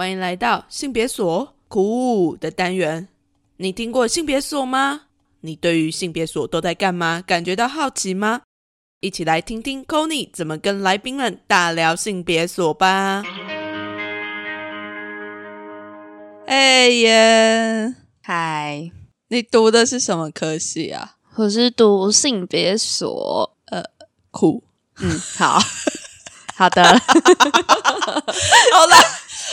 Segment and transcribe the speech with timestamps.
[0.00, 3.06] 欢迎来到性别所酷的单元。
[3.58, 5.02] 你听过性别所吗？
[5.40, 8.40] 你对于性别所都在干嘛感觉到好奇吗？
[9.00, 13.22] 一起来听听 c o n y 怎么跟来宾们大聊性别所吧。
[16.46, 18.90] 哎呀，嗨，
[19.28, 21.16] 你读的是什么科系啊？
[21.36, 23.54] 我是读性别所，
[24.30, 24.64] 酷。
[25.02, 25.58] 嗯， 好，
[26.56, 28.96] 好的， 好了，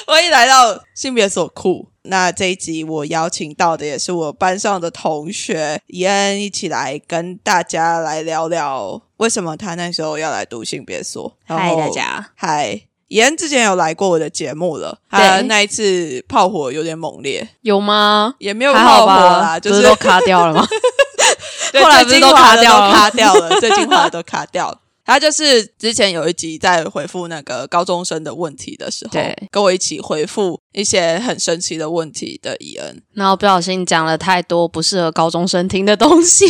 [0.09, 1.89] 欢迎来到性别所库。
[2.03, 11.35] 那这一集我邀请到的也是我班上的同学怡恩，一起来跟大家来聊聊为什么他那时候要来读性别所。
[11.45, 18.35] 然嗨大家，嗨，怡恩之前有来过我的节目了，那一次炮火有点猛烈，有吗？
[18.39, 20.65] 也没有炮火啦，就是都卡掉了吗？
[21.73, 24.79] 对后来不是都卡掉了卡掉了，最精华的都卡掉了。
[25.07, 33.01] 他就是之前有一集在回复那个高中生的问题的时候对，跟我一起回复一些很神奇的问题的伊恩。
[33.13, 36.45] 然后不小心讲了太多不适合高中生听的东西，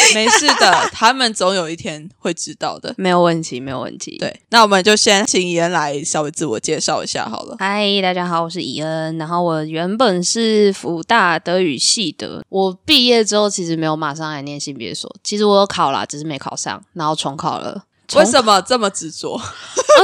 [0.14, 2.94] 没事的，他们总有一天会知道的。
[2.96, 7.56] 没有问题，没有问题。，对，那我们就先请伊恩来稍微自我介绍一下好了。
[7.58, 9.16] 嗨，大家好，我是伊恩。
[9.18, 17.84] 然后我原本是福大德语系的，我毕业之后其实没有马上来念性别所，其实我有考啦，只是没考上，然后重考了。
[18.14, 19.44] 为什么这么执着，啊，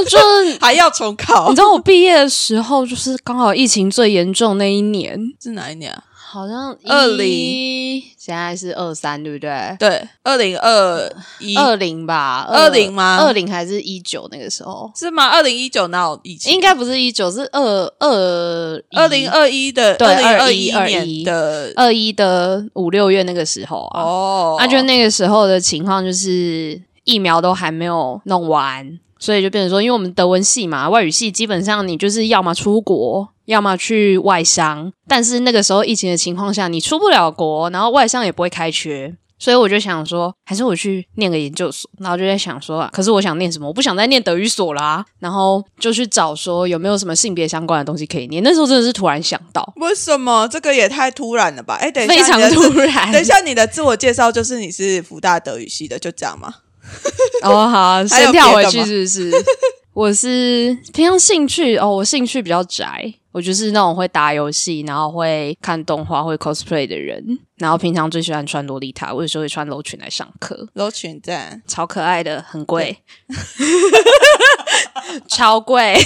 [0.06, 1.62] 就 是还要重考你知？
[1.62, 6.04] 道我毕业的时候，就是刚好疫情最严重那一年，是哪一年啊？
[6.34, 9.76] 好像二零现在是二三，对不对？
[9.78, 14.90] 对，二零二一二零吧，二零吗二零还是一九那个时候？
[14.96, 15.28] 是吗？
[15.28, 16.52] 二零一九哪有疫情？
[16.52, 17.62] 应该不是一九，是二
[18.00, 24.02] 二二零二一的对二零二21的二一的五六月那个时候啊。
[24.02, 34.92] 哦，啊，就那个时候的情况就是疫苗都还没有弄完，所以就变成说，因为我们德文系嘛，外语系基本上你就是要么出国，要么去外商。
[35.06, 39.14] 但是那个时候疫情的情况下，你出不了国，然后外商也不会开缺。
[39.36, 41.90] 所以我就想说，还是我去念个研究所。
[41.98, 43.66] 然后就在想说啊，可是我想念什么？
[43.66, 48.42] 我不想再念德语所啦、 然后就去找说有没有什么性别相关的东西可以念。
[48.42, 51.74] 那时候真的是突然想到，为什么这个也太突然了吧？
[51.74, 53.10] 哎，等一下，非常的突然。
[53.12, 56.54] 等一下，你的自我介绍就是你是福大德语系的，就这样吗？
[57.42, 59.44] 哦，好，先跳回去是不是？
[59.92, 67.40] 我是平常兴趣哦，我兴趣比较宅，我就是那种会打游戏，然后会看动画、会 cosplay 的人。
[67.56, 72.96] 然后平常最喜欢穿洛丽塔，我有时候会穿楼裙来上课，楼群站超可爱的，很贵，
[75.28, 75.96] 超贵。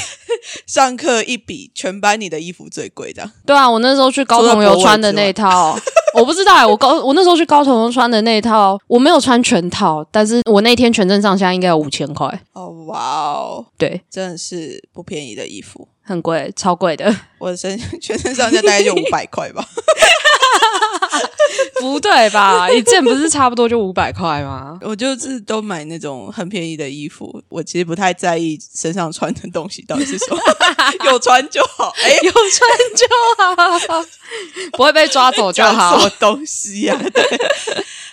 [0.66, 3.30] 上课一比全班你的衣服最贵，这样。
[3.44, 5.78] 对啊，我那时候去高同游穿的那套，
[6.14, 15.88] 我不知道、欸，我高我那时候去高同游穿的那套，我没有穿全套，但是我那天全身上下应该有五千块，哦，哇哦，对，真的是不便宜的衣服。
[16.08, 17.14] 很贵，超贵的。
[17.38, 19.62] 我的身 全身上下大概就五百块吧。
[21.80, 22.69] 不对吧？
[22.70, 24.78] 一件不是差不多就五百块吗？
[24.82, 30.41] 我就是都买那种很便宜的衣服，我其实不太在意身上穿的东西到底是什么，
[31.06, 31.92] 有穿就好。
[32.02, 33.06] 哎、有穿就
[33.88, 34.04] 好，
[34.72, 36.10] 不会被抓走就好什好么。
[36.19, 37.25] 东西呀、对，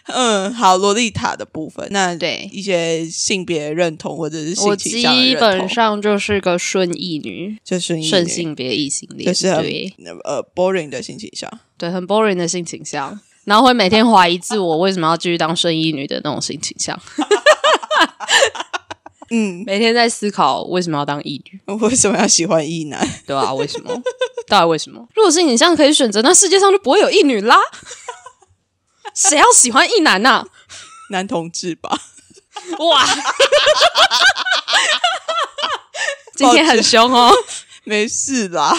[0.07, 11.51] 嗯，好，洛丽塔的部分，那对一些性别认同或者是我性倾向的基本上就是个顺义女，就是顺性别异性恋，就是很对呃 boring 的性倾向。
[11.77, 16.97] 对，很 boring 的性倾向，然后会每天怀疑自我为什么要继续当顺义女的那种性倾向，
[19.31, 23.05] 嗯，每天在思考为什么要当异女， 为什么要喜欢异男？
[23.25, 23.91] 对吧、为什么？
[24.47, 25.05] 到底为什么？
[25.15, 27.57] 如果是你这样可以选择，那世界上就不会有异女啦。
[29.13, 30.45] 谁要喜欢一男呐、
[31.11, 31.99] 男同志吧？
[32.79, 33.05] 哇！
[36.35, 37.31] 今天很凶哦。
[37.87, 38.75] 没事啦。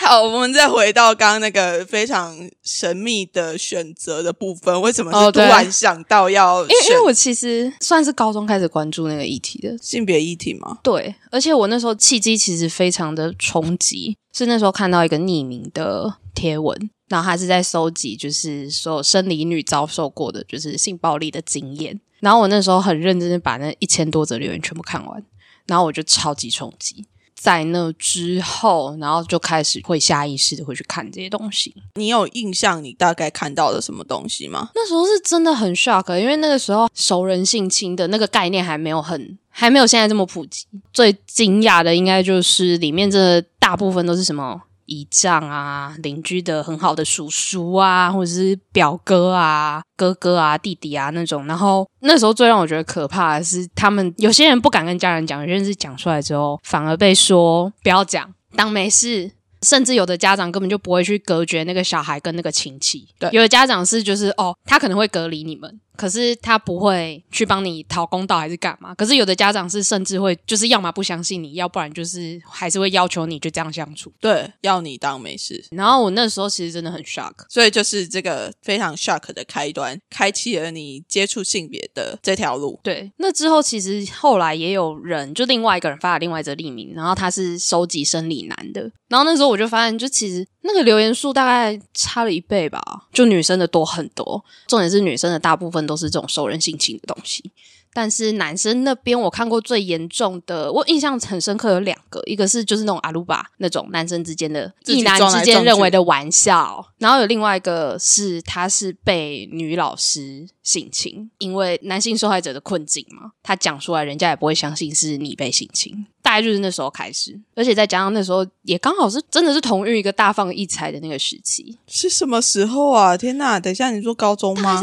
[0.00, 2.34] 好，我们再回到刚刚那个非常
[2.64, 10.78] 神秘的选择的部分，为什么是突然想到要因为因为我其实算是高中开始关注那个议题的，性别议题吗？
[10.82, 25.22] 对，而且我那时候契机其实非常的冲击，是那时候看到一个匿名的贴文，然后他是在搜集就是所有生理女遭受过的就是性暴力的经验，然后我那时候很认真的把那一千多则留言全部看完，
[25.66, 27.06] 然后我就超级冲击。
[27.38, 31.72] 在那之后，然后就开始会下意识的会去看这些东西。
[31.94, 34.70] 你有印象你大概看到了什么东西吗？
[34.74, 40.64] 那时候是真的很 shock，因为那个时候熟人性侵的那个概念还没有很，还没有现在这么普及。
[40.94, 51.46] 最惊讶的应该就是里面这大部分都是什么姨丈啊、邻居的很好的叔叔啊，或者是表哥啊、哥哥啊、弟弟啊那种。
[51.46, 58.32] 然后那时候最让我觉得可怕的是，他们有些人不敢跟家人讲，有些人是讲出来之后，反而被说不要讲。
[58.56, 59.32] 当没事。
[59.62, 68.94] 甚至有的家长根本就不会去隔绝那个小孩跟那个亲戚，对有的家长是就是哦，他可能会隔离你们，可是他不会去帮你讨公道还是干嘛。
[68.94, 74.12] 可是有的家长是甚至会就是要么不相信你，要不然就是还是会要求你就这样相处。
[74.20, 75.64] 对，要你当没事。
[75.70, 82.78] 然后我那时候其实真的很 shock，所以就是这个非常 shock 的开端，开启了你接触性别的这条路。
[82.82, 92.80] 对，那之后其实后来也有人，就另外一个人发了另外一则匿名，然后他是收集生理男的，然后那时候我就发现，就其实那个留言数大概差了一倍吧，
[93.12, 94.44] 就女生的多很多。
[94.66, 97.50] 重点是女生的大部分都是这种受人性情的东西，
[97.96, 116.06] 但是男生那边我看过最严重的，我印象很深刻有两个，一个是就是那种阿鲁巴那种男生之间的自己异男之间认为的玩笑，然后有另外一个是他是被女老师性侵，因为男性受害者的困境嘛，他讲出来人家也不会相信是你被性侵。
[116.20, 123.16] 大概就是那时候开始，而且再加上那时候也刚好是真的是同育一个大放异彩的那个时期，是什么时候啊？
[123.16, 123.58] 天哪！
[123.58, 124.78] 等一下，你说高中吗？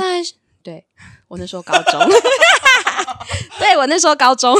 [0.63, 0.85] 对
[1.27, 1.99] 我那时候高中，
[3.59, 4.53] 对我那时候高中，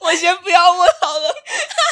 [0.00, 1.34] 我先不要问好了。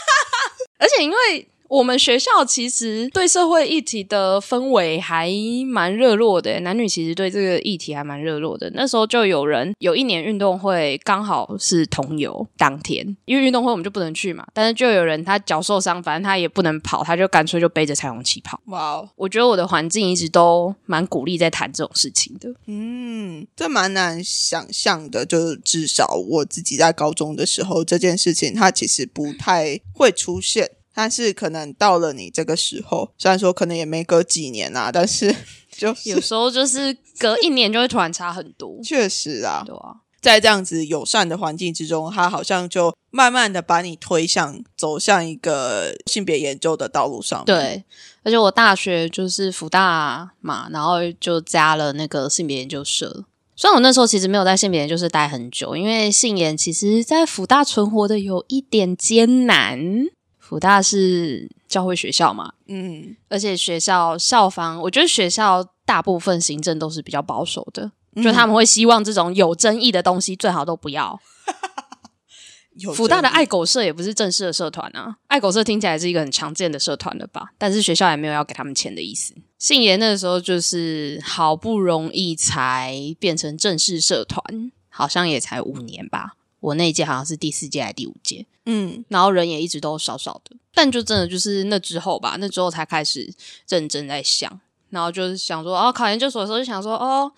[0.78, 5.30] 而且因为我们学校其实对社会议题的氛围还
[5.66, 8.70] 蛮热络的，男女其实对这个议题还蛮热络的。
[8.74, 18.60] 那时候就有人有一年运动会刚好是同游当天，因为运动会我们就不能去嘛，但是就有人他脚受伤，反正他也不能跑，他就干脆就背着彩虹旗跑。
[18.66, 22.54] 哇哦，我觉得我的环境一直都蛮鼓励在谈这种事情的。
[22.66, 25.24] 嗯，这蛮难想象的。
[25.24, 30.70] 就是至少我自己在高中的时候，这件事情它其实不太会出现。
[30.94, 35.34] 但是可能到了你这个时候，虽然说可能也没隔几年啊，但是
[35.76, 39.96] 就是有时候就是隔一年就会突然差很多， 确实啊，对啊。
[40.20, 47.44] 在这样子友善的环境之中，他好像就慢慢的把你推向走向一个性别研究的道路上。
[47.44, 47.84] 对，
[48.22, 53.26] 而且我大学就是福大嘛，然后就加了那个性别研究社。
[53.54, 60.06] 虽然我那时候其实没有在性别研究社待很久，因为性研其实在福大存活的有一点艰难。
[60.46, 67.90] 福大是教会学校嘛，嗯，而且学校校方，我觉得学校大部分行政都是比较保守的，
[68.22, 71.18] 就他们会希望这种有争议的东西最好都不要。
[72.76, 77.52] 有福大的爱狗社也不是正式的社团啊，爱狗社听起来是一个很常见的社团了吧？
[77.56, 79.32] 但是学校也没有要给他们钱的意思。
[79.58, 86.34] 信研那时候就是好不容易才变成正式社团，好像也才五年吧。
[86.64, 93.30] 我那一届好像是第四届还是第五届，嗯，然后人也一直都少少的，但就真的就是那之后吧，那之后才开始
[93.68, 94.58] 认真在想，
[94.88, 97.30] 然后就是想说，哦，考研究所的时候就想说，哦，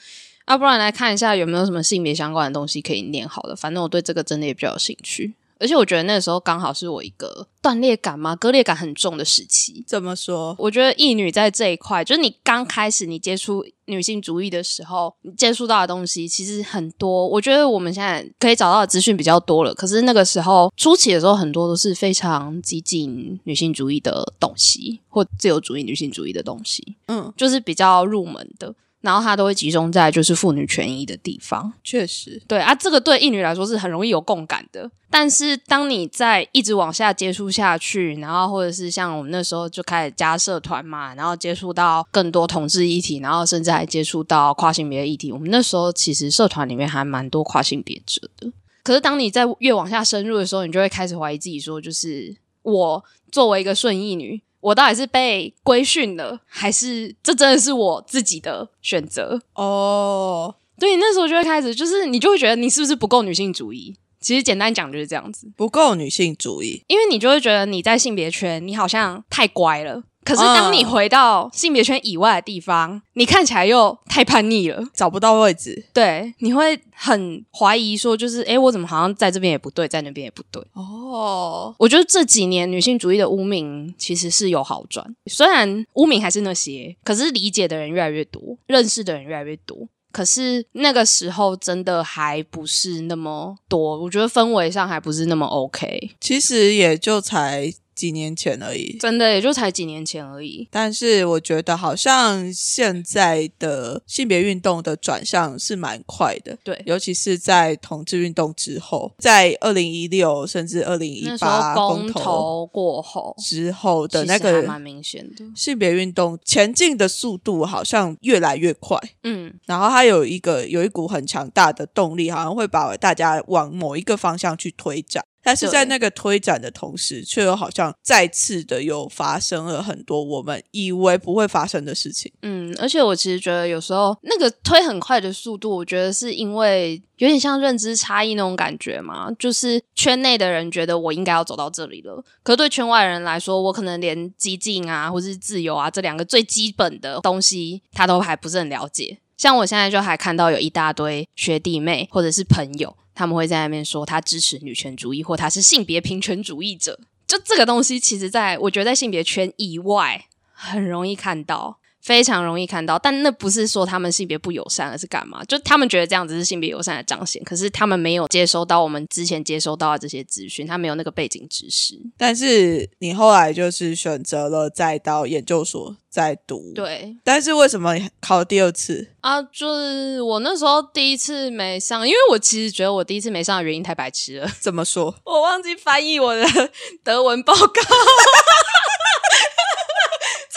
[0.46, 9.84] 要、不然来看一下有没有什么性别相关的东西可以念好的，反正我对这个真的也比较有兴趣，而且我觉得那个时候刚好是我一个断裂感嘛，割裂感很重的时期。
[9.86, 10.54] 怎么说？
[10.58, 17.26] 我觉得异女在这一块，就是你刚开始你接触女性主义的时候，你接触到的东西其实很多。
[17.26, 28.74] 我觉得我们现在可以找到的资讯比较多了，可是那个时候初期的时候，很多都是非常激进女性主义的东西，或自由主义女性主义的东西，嗯，就是比较入门的。
[29.06, 34.90] 然后它都会集中在就是妇女权益的地方，确实，对啊，这个对异女来说是很容易有共感的。
[35.08, 45.30] 但是当你在一直往下接触下去，然后或者是像我们那时候就开始加社团嘛，然后接触到更多同志议题，然后甚至还接触到跨性别议题。
[45.30, 48.52] 我们那时候其实社团里面还蛮多跨性别者的。
[48.82, 54.42] 可是当你在越往下深入的时候，你就会开始怀疑自己，说就是我作为一个顺义女。
[54.66, 59.40] 我到底是被规训了，还是这真的是我自己的选择？
[59.54, 63.94] 哦，对你那时候就会开始，就是你就会觉得你是不是不够女性主义？
[64.18, 70.02] 其实简单讲就是这样子，不够女性主义，因为你就会觉得你在性别圈，你好像太乖了。
[70.26, 74.82] 可是当你回到性别圈以外的地方，你看起来又太叛逆了。
[74.92, 75.86] 找不到位置。
[75.94, 80.60] 对，你会很怀疑说，就是诶，我怎么好像在这边也不对，在那边也不对。
[80.72, 89.88] 哦，我觉得这几年女性主义的污名其实是有好转，虽然污名还是那些，可是理解的人越来越多，认识的人越来越多。
[90.12, 98.96] 可是那个时候真的还不是那么多，我觉得氛围上还不是那么 OK，其实也就才几年前而已。
[99.00, 100.68] 真的也就才几年前而已。
[100.70, 115.44] 但是我觉得好像现在的性别运动的转向是蛮快的，对，尤其是在同志运动之后，在二零一六甚至二零一八候公投投过后之后的那个蛮明显的。
[115.56, 125.24] 性别运动前进的速度好像越来越快，嗯，然后它有一个有一股很强大的动力，好像会把大家往某一个方向去推展。
[125.46, 132.32] 但是在那个推展的同时，却又好像再次的又发生了很多我们以为不会发生的事情。
[132.42, 149.18] 嗯，而且我其实觉得有时候那个推很快的速度，我觉得是因为有点像认知差异那种感觉嘛，就是圈内的人觉得我应该要走到这里了，可是对圈外人来说，我可能连激进啊，或是自由啊这两个最基本的东西，他都还不是很了解。
[149.36, 156.98] 像我现在就还看到有一大堆学弟妹或者是朋友，他们会在那边说他支持女权主义，或他是性别平权主义者。
[157.26, 162.96] 就这个东西，其实在我觉得在性别圈以外很容易看到，非常容易看到。
[162.96, 165.42] 但那不是说他们性别不友善，而是干嘛？
[165.44, 172.00] 就他们觉得这样子是性别友善的彰显，可是他们没有接收到我们之前接收到的这些资讯，他没有那个背景知识。
[172.16, 176.72] 但是你后来就是选择了再到研究所再读，。
[176.74, 179.08] 对但是为什么考第二次？
[179.20, 185.12] 啊，就是我那时候第一次没上，因为我其实觉得我第一次没上的原因太白痴了， 怎么说？
[185.24, 186.46] 我忘记翻译我的
[187.02, 187.64] 德文报告。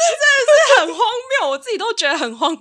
[0.08, 1.06] 这真的是很荒
[1.42, 2.60] 谬，我自己都觉得很荒谬。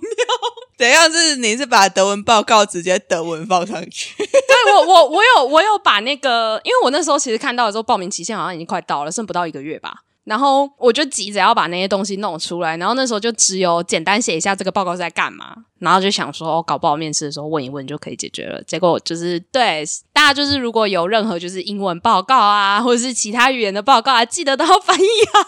[0.77, 4.15] 怎样是你是把德文报告直接德文放上去？
[4.17, 10.03] 对我，我我有我有把那个，因为我那时候其实看到的时候，报名期限好像已经快到了，剩不到一个月吧。
[10.25, 18.63] 然后我就急着要把那些东西弄出来，然后那时候就只有简单写一下这个报告是在干嘛，然后就想说，哦，搞不好面试的时候问一问就可以解决了。
[18.65, 19.83] 结果就是对
[20.29, 25.41] 大家就是如果有任何就是英文报告啊，或者是其他语言的报告啊，记得都要翻译好，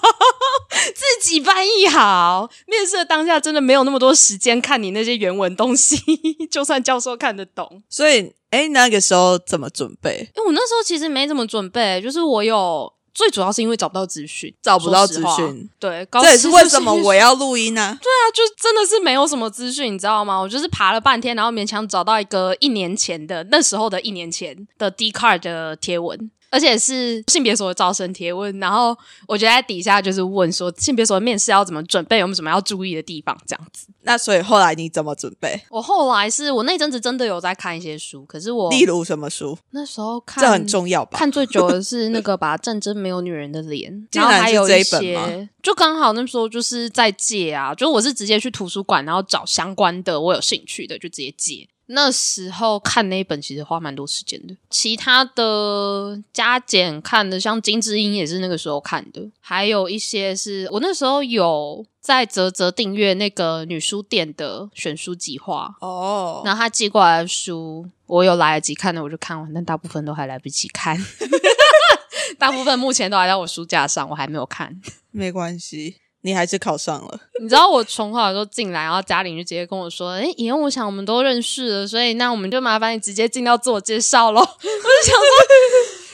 [0.70, 2.48] 自己翻译好。
[2.66, 5.98] 面试的当下真的没有那么多时间看你那些原文东西，
[6.50, 7.82] 就算教授看得懂。
[7.90, 10.30] 所以，哎，那个时候怎么准备？
[10.34, 17.98] 因为我那时候其实没怎么准备，就是我有最主要是因为找不到资讯，找不到资讯，对，高这也是为什么我要录音 呢、啊，
[18.34, 20.38] 就真的是没有什么资讯，你知道吗？
[20.38, 26.30] 我就是爬了半天，然后勉强找到一个一年前的那时候的一年前的 D card 的贴文。
[26.50, 28.96] 而且是性别所的招生贴问，然后
[29.28, 33.86] 我就在底下就是问说性别所的面试要怎么准备，有没有什么要注意的地方，这样子。
[34.02, 35.62] 那所以后来你怎么准备？
[35.70, 39.56] 我后来是我那阵子真的有在看一些书，可是我例如什么书？
[39.70, 41.18] 那时候看这很重要吧？
[41.18, 51.68] 看最久的是那个吧，《战争没有女人的脸》， 然后还有一些，就刚好那时候就是在借啊，就我是直接去图书馆，然后找相关的我有兴趣的就直接借。
[51.92, 70.96] 那时候看那一本其实花蛮多时间的，其他的加减看的，像《金智英》也是那个时候看的，还有一些是我那时候有在泽泽订阅那个女书店的选书计划，哦，然后他寄过来的书，我有来得及看的，我就看完，但大部分都还来不及看。
[72.38, 74.80] 大部分目前都还在我书架上，我还没有看。
[75.10, 77.20] 没关系，你还是考上了。
[77.40, 85.26] 你知道我重考的时候进来，然后嘉玲就直接跟我说：“哎，以后我想我们都认识了，所以那我们就麻烦你直接进到自我介绍咯。”我就想说，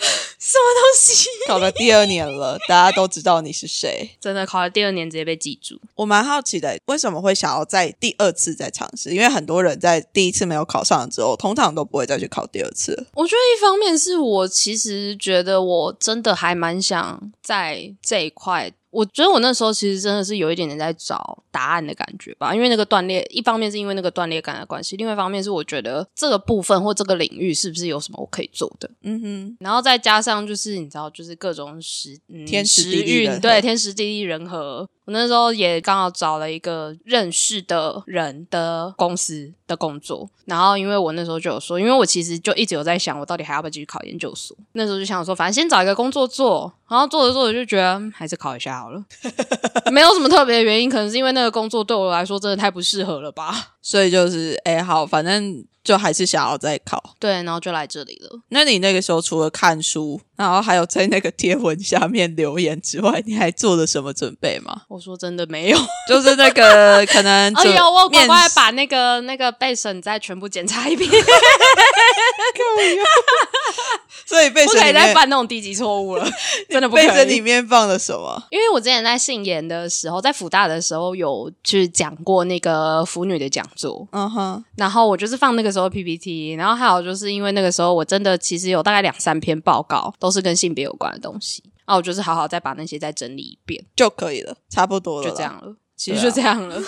[0.39, 1.29] 什么东西？
[1.49, 4.11] 考了第二年了，大家都知道你是谁。
[4.21, 5.81] 真的考了第二年直接被记住。
[5.97, 9.11] 我蛮好奇的，为什么会想要在第二次再尝试？
[9.11, 13.09] 因为很多人在第一次没有考上之后，通常都不会再去考第二次。
[13.15, 34.89] 我觉得一方面是我其实觉得我真的还蛮想在这一块，我觉得我那时候其实真的是有一点点在找答案的感觉吧，因为那个断裂，一方面是因为那个断裂感的关系，另外一方面是我觉得这个部分或这个领域是不是有什么我可以做的，嗯哼，然后再加上就是你知道，就是各种时、嗯、天时时地对，天时地利人和。
[35.07, 44.57] 我那时候也刚好找了一个认识的人的公司的工作，然后因为我那时候就有说，因为我其实就一直有在想，我到底还要不要继续考研究所。
[44.73, 49.05] 那时候就想说，反正先找一个工作做，然后做着做着就觉得嗯还是考一下好了，
[49.93, 53.75] 没有什么特别的原因，可能是因为那个工作对我来说真的太不适合了吧。
[53.81, 57.15] 所以就是，哎，好，反正就还是想要再考。
[57.21, 58.41] 对，然后就来这里了。
[58.49, 64.83] 那你那个时候除了看书，然后还有在那个贴文下面留言之外，你还做了什么准备吗？
[64.89, 65.79] 我说真的没有。
[66.09, 71.09] 就是那个可能 哎呦，我赶快把那个那个背审再全部检查一遍，
[74.27, 76.29] 所以备不可以再犯那种低级错误了，
[76.69, 77.41] 真的不可备审里。
[77.41, 78.43] 面放了什么？
[78.51, 95.31] 因为我之前在信研的时候，在辅大的时候有去讲过那个腐女的讲座，嗯哼，然后我就是放那个时候 PPT，然后还有就是因为那个时候我真的其实有大概两三篇报告都是跟性别有关的东西，那我就是好好再把那些再整理一遍，就可以了，差不多了。
[95.31, 95.77] 就这，样了。
[95.97, 96.83] 其实就这样了，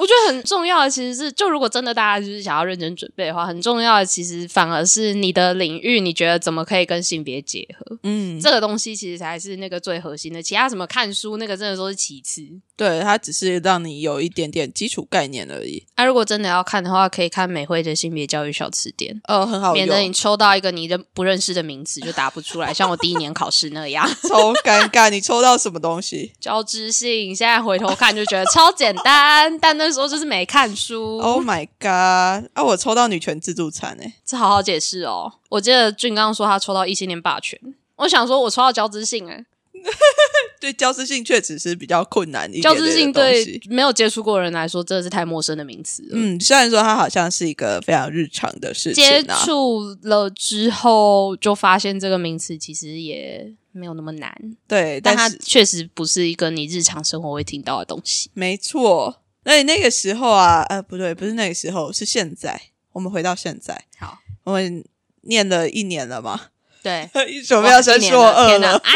[0.00, 7.98] 我觉得很重要的其实是，就如果真的大家就是想要认真准备的话，很重要的其实反而是你的领域，你觉得怎么可以跟性别结合？
[8.02, 12.42] 嗯，这个东西其实才是那个最核心的，其他什么看书那个真的都是其次。
[12.76, 15.82] 对，它只是让你有一点点基础概念而已。
[15.96, 19.18] 那、如果真的要看的话，可以看美惠的性别教育小词典。
[19.24, 24.06] 呃，很好免得你，抽到一个你认不认识的名词就答不出来，像我第一年考试那样。
[24.28, 25.08] 超尴尬。
[25.08, 31.18] 你抽到什么东西 交织性，现在回头看就觉得超简单，但那时候就是没看书。
[31.20, 32.50] ？Oh my god！
[32.52, 35.32] 啊，我抽到女权自助餐诶、这好好解释哦。
[35.48, 37.58] 我记得俊刚刚说他抽到异性恋霸权，
[37.96, 39.46] 我想说我抽到交织性、欸，
[40.60, 46.08] 对交织性确实是比较困难一点交点的织性对没有接触过人来说真的是太陌生的名词。
[46.12, 54.34] 嗯，虽然说它好像是一个非常日常的事情接啊，触了之后，就发现这个名词其实也没有那么难，
[54.66, 58.30] 对，但它确实不是一个你日常生活会听到的东西。
[58.34, 59.22] 没错。
[59.44, 62.60] 那你那个时候啊，呃，不对，不是那个时候，是现在。
[62.92, 64.82] 我们回到现在，好，我们
[65.20, 66.46] 念了一年了嘛，
[66.86, 67.10] 对，
[67.42, 68.78] 准备要升哇一年硕二天哪了。
[68.78, 68.92] 啊！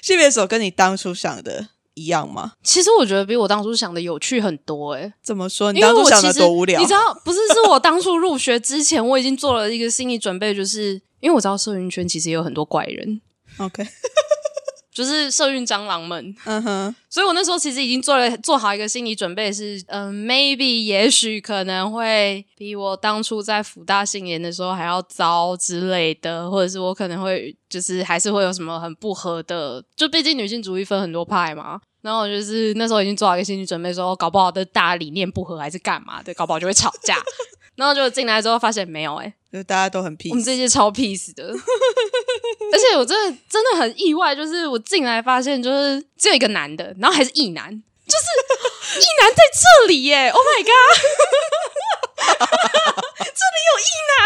[0.00, 2.52] 性别手跟你当初想的一样吗？
[2.62, 5.72] 其实我觉得比我当初想的有趣很多、欸，怎么说？
[5.72, 6.80] 你当初想的多无聊？
[6.80, 13.20] 你知道，不是是我当初入学之前，我已经做了一个心理准备，就是因为我知道社运圈其实也有很多怪人，
[13.58, 13.86] OK，
[14.94, 31.80] 就是社运蟑螂们，嗯哼，所以我那时候其实已经做了做好一个心理准备是，嗯、m a y b e 也许可能会比我当初在福大信研的时候还要糟之类的，或者是我可能会就是还是会有什么很不合的，就毕竟女性主义分很多派嘛。
[32.00, 37.16] 然后我就是那时候已经做好一个心理准备说搞不好的大家理念不合还是干嘛的，搞不好就会吵架。
[37.76, 40.30] 然后就进来之后发现没有、欸，就大家都很 peace。
[40.30, 41.52] 我们这些超 peace 的，
[42.74, 50.98] 而且我真的真的很意外，就是我进来发现，就是只有一个男的，然后还是异男，就是 异男在这里耶！Oh my god，
[53.16, 54.18] 这里有异男，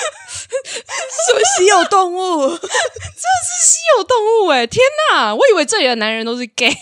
[1.26, 2.56] 什么稀有动物？
[2.56, 4.66] 这是稀有动物哎！
[4.66, 6.74] 天哪，我以为这里的男人都是 gay，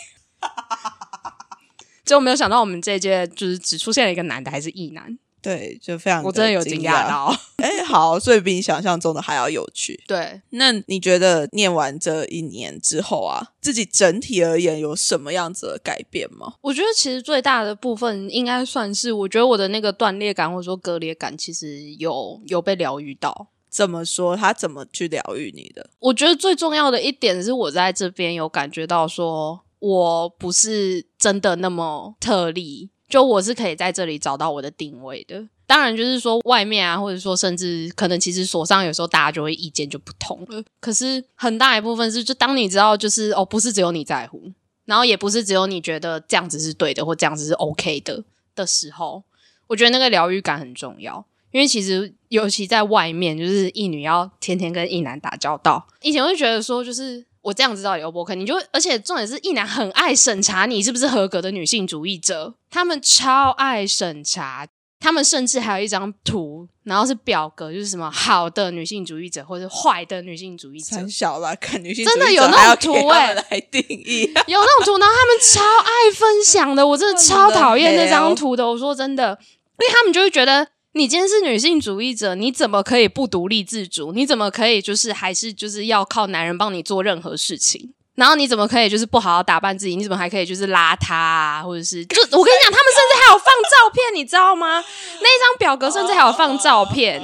[2.04, 7.08] 结果没有想到我们这一届就是只出现了一个男的，还是异男，对，就非常我真的有惊惊讶。
[7.08, 7.36] 到。
[7.58, 10.02] 哎，好，所以比你想象中的还要有趣。
[10.06, 16.54] 对，那你觉得念完这一年之后啊，自己整体而言有什么样子的改变吗？
[16.60, 23.48] 我觉得其实最大的部分应该算是，我觉得我的那个断裂感或者说割裂感，其实有有被疗愈到。
[23.68, 24.36] 怎么说？
[24.36, 25.88] 他怎么去疗愈你的？
[25.98, 35.46] 我觉得最重要的一点是我在这边有感觉到说，我不是真的那么特例，就我是可以在这里找到我的定位的。
[35.66, 40.64] 当然，就是说外面啊，或者说甚至可能其实所上有时候大家就会意见就不同了。
[40.80, 44.50] 可是很大一部分是，就当你知道，就是哦，不是只有你在乎，
[44.86, 49.22] 然后也不是只有你觉得这样子是对的或这样子是 OK 的的时候，
[49.66, 51.26] 我觉得那个疗愈感很重要。
[51.50, 58.34] 因为其实尤其在外面，就是一女要天天跟一男打交道，以前会觉得说，就是我这样子到底 O 不 OK？
[58.34, 64.66] 你就而且重点是一男很爱审查你是不是合格的女性主义者，他们超爱审查。
[65.04, 74.30] 他们甚至还有一张图，然后是表格，就是什么好的女性主义者或者坏的女性主义者，很小啦，看女性真的有那种图欸来定义。
[74.46, 78.64] 有那种图，然后他们超爱分享的，我真的超 讨厌那张图的。
[78.64, 79.36] 我说真的，
[79.80, 84.12] 因为他们就会觉得，你今天是女性主义者，你怎么可以不独立自主？
[84.12, 87.94] 你怎么可以就是还是就是要靠男人帮你做任何事情？
[88.14, 89.96] 然后你怎么可以就是不好好打扮自己？
[89.96, 91.62] 你怎么还可以就是邋遢啊？
[91.62, 94.84] 或者是 就我跟你讲，他们甚至还有放照片，你知道吗？
[95.22, 97.22] 那一张表格甚至还有放照片。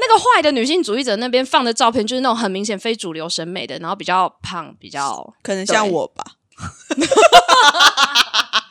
[0.00, 6.24] 那个坏的女性主义者那边放的照片，就是那种很明显非主流审美的，然后比较胖，比较可能像我吧，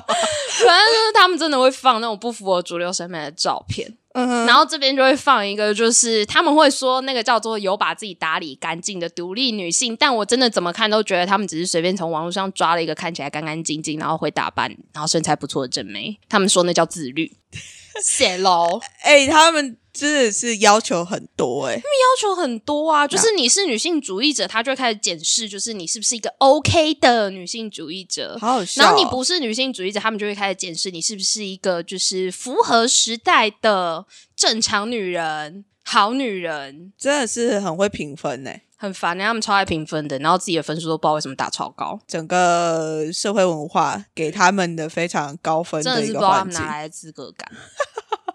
[0.58, 17.36] 就是他们真的会放那种不符合主流审美的照片，嗯，然后这边就会放一个，就是他们会说那个叫做有把自己打理干净的独立女性，但我真的怎么看都觉得他们只是随便从网络上抓了一个看起来干干净净，然后会打扮，然后身材不错的正妹，他们说那叫自律，
[18.02, 18.80] 写喽。
[19.02, 21.80] 哎、他们真的是要求很多哎、要
[22.20, 28.36] 求很多啊，就是你是女性主义者，他就会开始检视，就是你是不是一个 OK 的女性主义者。
[28.38, 28.84] 好好笑、哦。
[28.84, 34.04] 然后你不是女性主义者，他们就会开始检视你是不是一个就是符合时代的
[34.36, 36.92] 正常女人、好女人。
[36.98, 46.44] 真的是很会评分哎、很烦，他们超爱评分的，然后自己的分数都不知道为什么打超高，整个社会文化给他们的非常高分真的一个是不知道他。
[46.44, 47.50] 们哪来的资格感。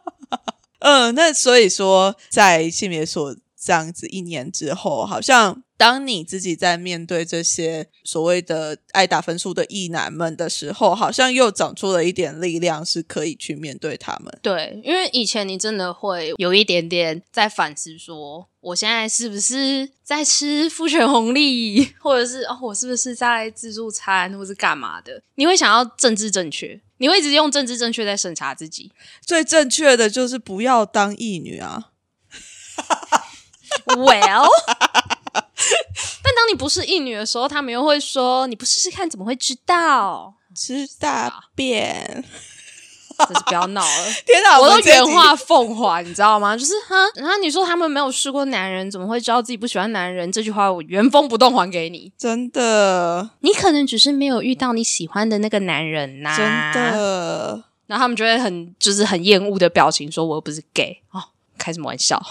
[0.82, 14.36] 嗯，那所以说，在性别所这样子一年之后，好像当你自己在面对这些所谓的爱打分数的异男们的时候，好像又长出了一点力量，是可以去面对他们。
[14.42, 25.22] 对，因为以前你真的会有一点点在反思，说我现在是不是在吃父权红利，或者是哦，我是不是在自助餐，或是干嘛的？
[25.36, 28.92] 你会想要政治正确，你会一直用政治正确在审查自己。
[29.26, 31.90] 最正确的就是不要当义女啊
[33.86, 34.48] ！Well，
[35.34, 40.36] 但当你不是义女的时候，他们又会说你不试试看怎么会知道？
[40.56, 42.24] 吃大便，
[43.28, 44.06] 真是不要闹了。
[44.26, 44.60] 天哪！
[44.60, 46.56] 我都原话奉还，你知道吗？
[46.58, 50.32] 就是哈，然后你说他们没有试过男人，怎么会知道自己不喜欢男人？
[50.32, 52.12] 这句话我原封不动还给你。
[52.18, 56.82] 真的你可能只是没有遇到你喜欢的那个男人呐、真。
[56.82, 57.64] 的。
[57.88, 61.22] 然后他们就会很就是很厌恶的表情，说我又不是 gay 哦，
[61.58, 62.22] 开什么玩笑？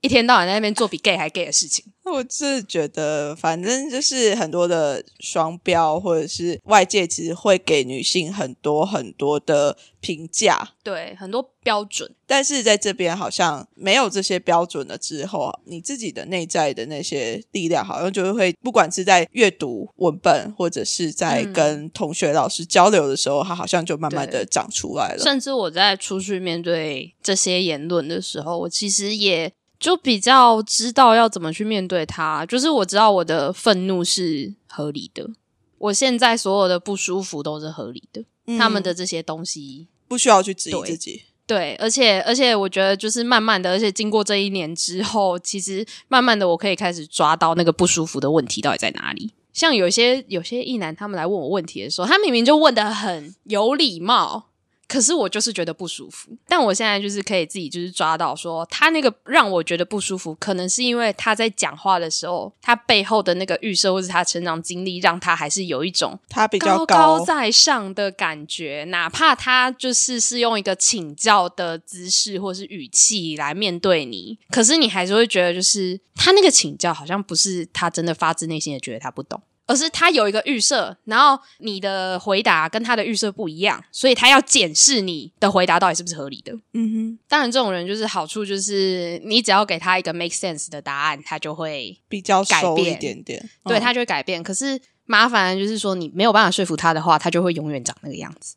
[0.00, 1.84] 一天到晚在那边做比 gay 还 gay 的事情。
[2.10, 12.10] 我是觉得，反正就是很多的双标，或者是外界其实会给女性很多很多的评价，对，很多标准。
[12.26, 25.22] 但是在这边好像没有这些标准了之后，你自己的内在的那些力量，好像就会不管是在阅读文本，或者是在嗯跟同学老师交流的时候，它好像就慢慢的长出来了。
[25.22, 32.46] 甚至我在出去面对这些言论的时候，我其实也就比较知道要怎么去面对它。
[32.46, 35.28] 就是我知道我的愤怒是合理的，
[35.78, 38.22] 我现在所有的不舒服都是合理的。
[38.46, 49.32] 嗯他们的这些东西，不需要去质疑自己，对，而且而且我觉得就是慢慢的，而且经过这一年之后，其实慢慢的我可以开始抓到那个不舒服的问题到底在哪里。
[49.52, 54.49] 像有些有些异男他们来问我问题的时候，他明明就问的很有礼貌，
[54.90, 56.36] 可是我就是觉得不舒服。
[56.48, 79.40] 但我现在就是可以自己就是抓到说，他那个让我觉得不舒服，可能是因为他在讲话的时候，他背后的那个预设或是他成长经历，让他还是有一种他比较高高在上的感觉，哪怕他就是是用一个请教的姿势或是语气来面对你，可是你还是会觉得，就是他那个请教好像不是他真的发自内心的觉得他不懂。
[79.70, 86.52] 而是他有一个预设，然后你的回答跟他的预设不一样，所以他要检视你的回答到底是不是合理的。
[86.72, 93.80] 嗯哼，当然，这种人就是好处就是你只要给他一个 make sense 的答案，他就会比较改变一变点点，对嗯。
[93.80, 94.42] 他就会改变。
[94.42, 98.56] 可是麻烦的就是说，你没有办法说服他的话，他就会永远长那个样子，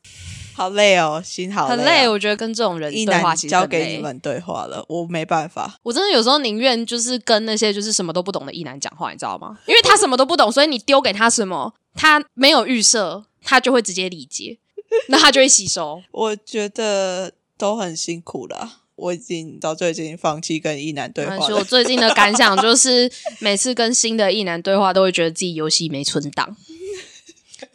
[0.54, 2.12] 好累哦，心好累很累哦。
[2.12, 4.02] 我觉得跟这种人一对话其实交给你。
[4.02, 5.80] 们对话了，我没办法。
[5.84, 9.58] 我真的有时候宁愿就是跟那些就是什么都不懂的异男讲话，你知道吗？
[9.66, 14.60] 因为他什么都不懂，所以你丢给他什么，他没有预设，他就会直接理解，
[15.08, 16.02] 那他就会吸收。
[16.12, 18.80] 我觉得都很辛苦了。
[18.96, 21.64] 我已经到最近放弃跟一男对话所以我。
[21.64, 26.56] 最近的感想就 是，每次跟新的异男对话，都会觉得自己游戏没存档。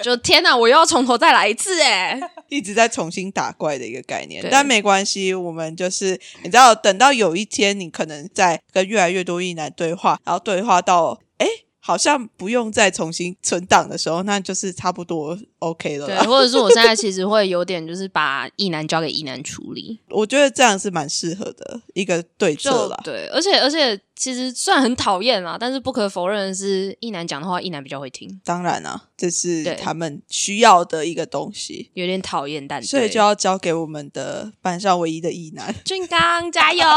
[0.02, 2.20] 就天哪，我又要从头再来一次哎！
[2.48, 11.46] 一直在重新打怪的一个概念，但没关系，我们就是你知道，等到有一天你可能在跟越来越多异男对话，然后对话到哎，
[11.78, 22.98] 好像不用再重新存档的时候，那就是差不多 OK 了对，或者是我现在其实会有点就是把异男交给异男处理，我觉得这样是蛮适合的一个对策啦。
[23.04, 35.72] 对，而且而且其实虽然很讨厌啦，但是不可否认的是，异男讲的话，异男比较会听，当然啊，这是他们需要的一个东西，有点讨厌，但对所以就要交给我们的班上唯一的一男。
[35.84, 36.84] 俊刚加油！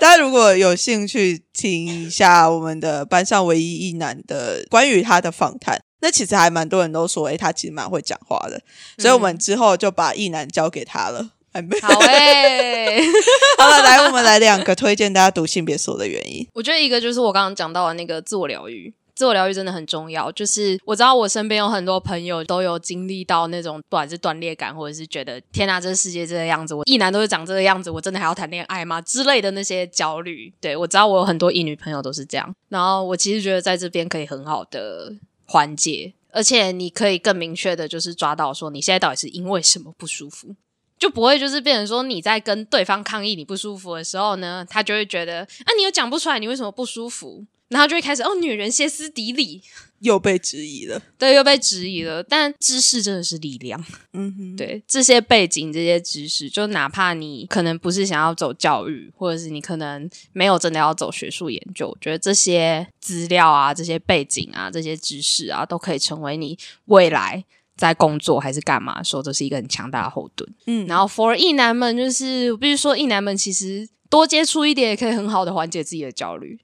[0.00, 8.60] 大家如果有兴趣听一下我们的班上唯一一男的关于他的访谈，那其实还蛮多人都说，诶、他其实蛮会讲话的，
[8.98, 11.30] 所以我们之后就把一男交给他了。
[11.52, 13.00] 哎，没好诶、
[13.58, 16.46] 好了，来，我们来两个推荐大家读性别所的原因。
[16.54, 18.92] 我觉得一个就是我刚刚讲到的那个自我疗愈。
[19.14, 30.52] 自我疗愈真的很重要，就是我知道我身边有很多朋友都有经历到那种不管是断裂感，或者是觉得天哪，这个世界这个样子，我一男都是长这个样子，我真的还要谈恋爱吗之类的那些焦虑。
[30.60, 35.12] 对我知道我有很多异女朋友都是这样，然后我其实觉得在这边可以很好的
[35.46, 40.54] 缓解，而且你可以更明确的就是抓到说你现在到底是因为什么不舒服。
[40.98, 49.62] 就不会就是变成说你在跟对方抗议你不舒服的时候呢，他就会觉得啊你又讲不出来你为什么不舒服，然后就会开始哦女人歇斯底里，
[50.00, 52.22] 又被质疑了，对又被质疑了。
[52.22, 67.44] 但知识真的是力量，嗯哼，对这些背景这些知识，就哪怕你可能不是想要走教育，或者是你可能没有真的要走学术研究，我觉得这些资料啊、这些背景啊、这些知识啊，都可以成为你未来。
[67.78, 70.52] 在工作还是干嘛的时候，都是一个很强大的后盾。
[70.66, 76.58] 嗯，然后 for 异男们，就是我必须说，异男们其实多接触一点，也可以很好的缓解自己的焦虑。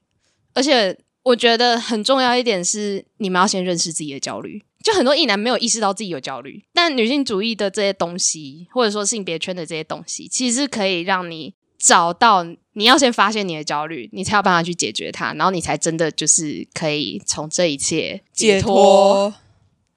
[0.53, 4.61] 而且我觉得很重要一点是，你们要先认识自己的焦虑。
[4.83, 12.45] 就很多异男没有意识到自己有焦虑，但女性主义的这些东西，或者说性别圈的这些东西，其实可以让你找到。
[12.77, 19.33] 你要先发现你的焦虑，你才有办法去解决它，然后你才真的就是可以从这一切解脱。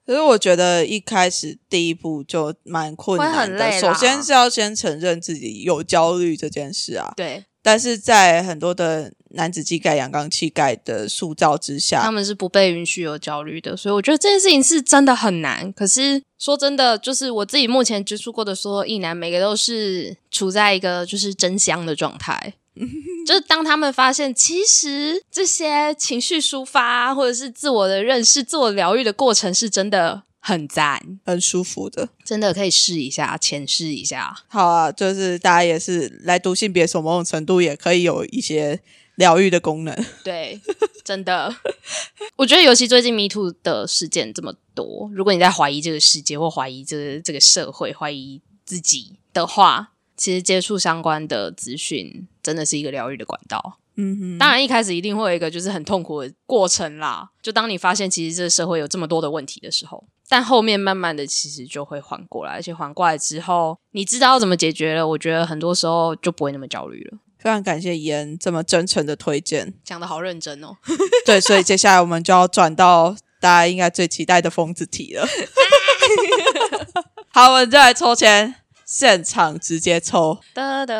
[0.09, 7.13] 可是我觉得一开始第一步就蛮困难的，首先是要先承认自己有焦虑这件事啊。
[7.15, 7.45] 对。
[7.61, 15.71] 但是在很多的男子气概、阳刚气概的塑造之下，他们是不被允许有焦虑的，所以我觉得这件事情是真的很难。
[15.73, 22.55] 可是说真的，就是我自己目前接触过的所有异男，每个都是处在一个就是真香的状态，
[23.27, 30.23] 就是当他们发现其实这些情绪抒发或者是自我的认识、自我疗愈的过程是真的。
[30.41, 34.33] 很赞，很舒服的，真的可以试一下，浅试一下。
[34.47, 38.79] 好啊，就是大家也是来读性别，所某种程度也可以有一些
[39.15, 39.93] 疗愈的功能。
[40.23, 40.59] 对，
[41.03, 41.53] 真的，
[42.37, 53.79] 我觉得尤其最近 Me Too 的事件这么多，如果你在怀疑这个世界或怀疑这这个社会、怀疑自己的话，其实接触相关的资讯真的是一个疗愈的管道。
[53.95, 57.29] 嗯哼，当然一开始一定会有一个就是很痛苦的过程啦。
[57.41, 60.03] 就当你发现其实这个社会有这么多的问题的时候。
[60.31, 67.17] 但后面慢慢的，其实就会缓过来，而且缓过来之后，你知道怎么解决了，我觉得很多时候就不会那么焦虑了。
[67.39, 70.77] 非常感谢妍这么真诚的推荐，讲的好认真哦。
[71.25, 75.27] 对，所以接下来我们就要转到大家应该最期待的疯子题了。
[77.33, 78.53] 好，我们就来抽签，
[78.91, 80.39] 现场直接抽。
[80.51, 80.95] 哒哒，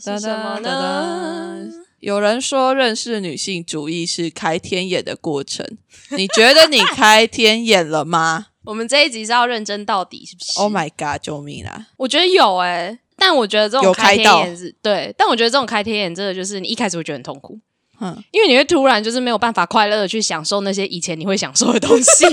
[0.00, 1.68] 是什么呢？
[1.98, 5.66] 有人说，认识女性主义是开天眼的过程。
[6.16, 8.46] 你觉得你开天眼了吗？
[8.62, 11.20] 我们这一集是要认真到底，是不是？Oh my god！
[11.20, 11.88] 救命啊！
[11.96, 17.58] 我觉得有诶，但我觉得这种开天眼是对，但我觉得这种开天眼真的就是你一开始会觉得很痛苦，
[18.00, 22.26] 嗯，因为你会突然就是没有办法快乐的去享受那些以前你会享受的东西，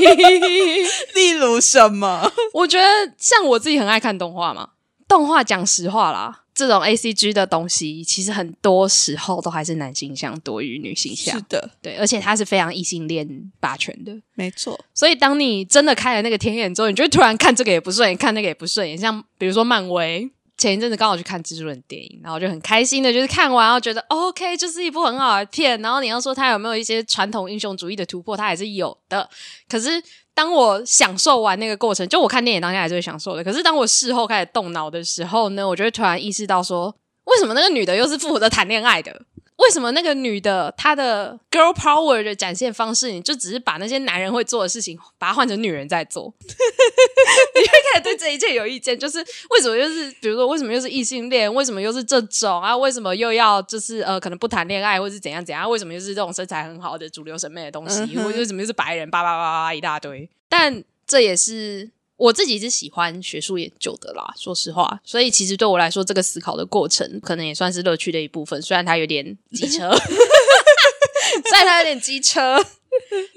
[1.16, 2.32] 例如什么？
[2.54, 2.86] 我觉得
[3.18, 4.70] 像我自己很爱看动画嘛，
[5.08, 6.44] 动画讲实话啦。
[6.58, 11.38] 这种 A C G 的东西，其实很多时候都还是男性向多于女性向。
[11.38, 14.80] 是的，对，而且它是非常异性恋霸权的，没错。
[14.92, 18.98] 所以当你真的开了那个天眼之后，你就会突然看这个也不顺眼，看那个也不顺眼。
[18.98, 25.82] 像比如说漫威，前一阵子刚好去看蜘蛛人电影，然后就很开心的，就是看完然后觉得 O K，就是一部很好的片。
[25.82, 29.30] 然后你要说它有没有一些传统英雄主义的突破，它还是有的。
[29.70, 30.04] 可是。
[30.38, 33.44] 当我享受完那个过程，就我看电影当下还是会享受的。
[33.44, 39.20] 可是当我事后开始动脑的时候呢，我就会突然意识到说，为什么那个女的又是负责谈恋爱的？
[39.58, 46.34] 为什么那个女的她的 girl power 的展现方式，你就只是把那些男人会做的事情，把它换成女人在做？
[46.40, 49.18] 你会开始对这一切有意见，就是
[49.50, 51.52] 为什么又是比如说为什么又是异性恋？
[51.54, 52.78] 为什么又是这种啊？
[52.78, 55.70] 为什么又要就是呃可能不谈恋爱，或是怎样怎样？
[55.70, 58.02] 为什么又是这种身材很好的主流审美的东西？
[58.18, 59.10] 或者为什么又是白人？
[59.10, 60.30] 叭叭叭叭一大堆。
[60.48, 61.92] 但这也是。
[62.18, 68.60] 我自己是喜欢学术研究的啦，说实话，所以其实对我来说，这个思考的过程可能也算是乐趣的一部分。
[68.60, 69.96] 虽然它有点机车，
[71.46, 72.58] 虽然它有点机车，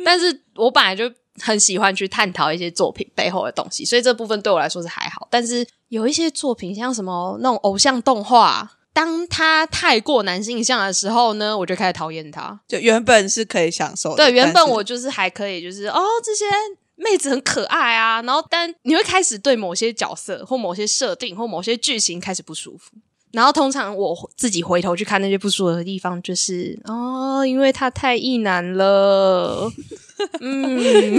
[0.02, 5.28] 但是我本来就很喜欢去探讨一些作品背后的东西，所以这部分对我来说是还好。
[5.30, 12.58] 但是有一些作品，像什么那种偶像动画，当他太过男性向的时候呢，我就开始讨厌它。
[12.66, 16.46] 就原本是可以享受的，对，原本我就是还可以，就是哦这些。
[17.02, 22.92] 妹子很可爱啊，然后但你会开始对某些角色或某些设定或某些剧情开始不舒服，
[23.32, 29.72] 然后通常我自己回头去看那些不舒服的地方，就是哦，因为他太意难了，
[30.40, 31.16] 嗯，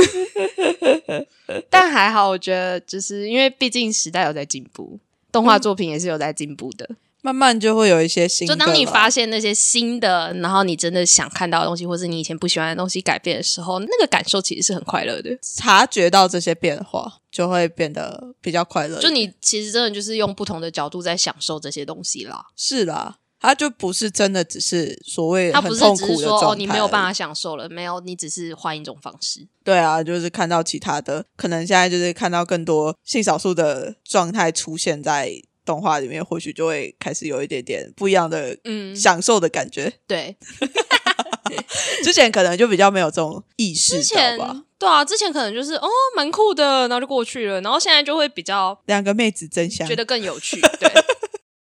[1.69, 4.99] 但还好，我觉得就是因为毕竟时代有在进步，
[5.31, 6.87] 动画作品也是有在进步的。
[7.23, 15.29] 慢慢就会有一些新，就当你发现那些新的，然后你真的想看到的东西，或是你以前不喜欢的东西改变的时候，那个感受其实是很快乐的。
[15.41, 18.99] 察觉到这些变化，就会变得比较快乐。
[18.99, 22.43] 就你其实真的就是用不同的角度在享受这些东西啦。
[22.55, 29.47] 是啦，它就不是真的只是所谓它不是只是说哦，你没有办法享受了，没有，你只是换一种方式。
[29.63, 35.43] 对啊，就是看到其他的，可能现在就是看到更多性少数的状态出现在。
[35.71, 39.91] 动画里面或许就会开始有一点点不一样的嗯享受的感觉。
[40.05, 40.35] 对，
[42.03, 44.63] 之前可能就比较没有这种意识到吧。
[44.77, 47.61] 对啊，之前可能就是哦蛮酷的，然后就过去了。
[47.61, 50.59] 然后现在就会比较两个妹子真香，觉得更有趣。
[50.79, 50.91] 对，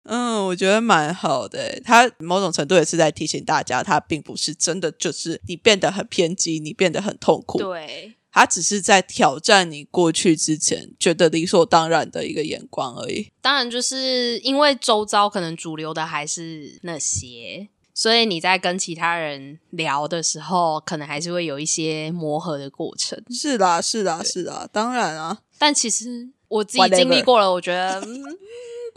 [0.04, 1.80] 嗯，我觉得蛮好的。
[1.84, 7.58] 他某种程度也是在提醒大家，他并不是真的就是你变得很偏激，你变得很痛苦。
[7.58, 8.15] 对。
[8.36, 13.32] 它只是在挑战你过去之前觉得理所当然的一个眼光而已。
[13.40, 23.18] 当然，就是因为周遭可能主流的还是那些，所以你在跟其他人聊的时候，可能还是会有一些磨合的过程。
[23.30, 25.38] 是啦，是啦，是啦，当然啊。
[25.56, 28.02] 但其实我自己经历过了，我觉得。
[28.02, 28.22] 嗯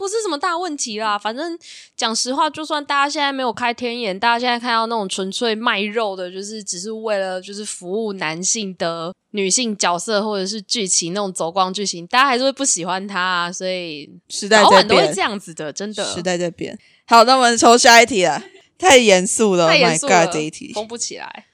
[0.00, 1.58] 不是什么大问题啦，反正
[1.94, 13.52] 讲实话，就算大家现在没有开天眼，大家现在看到那种纯粹卖肉的，就是只是为了就是服务男性的女性角色或者是剧情那种走光剧情，大家还是会不喜欢他啊。
[13.52, 16.78] 所以时代在变，这样子的，真的时代在变。
[17.06, 18.42] 好，那我们抽下一题了，
[18.78, 21.44] 太严肃了，太严肃了，这一题封不起来。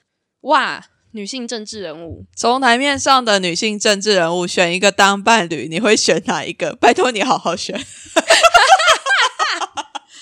[0.43, 0.85] 哇！
[1.11, 6.75] 女性政治人物，从台面上的女性政治人物选一个当伴侣，你会选哪一个？
[6.75, 7.75] 拜托你好好选。